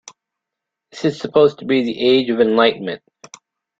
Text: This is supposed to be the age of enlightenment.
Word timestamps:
This 0.89 1.05
is 1.05 1.19
supposed 1.19 1.59
to 1.59 1.65
be 1.65 1.83
the 1.83 1.99
age 2.03 2.31
of 2.31 2.39
enlightenment. 2.41 3.03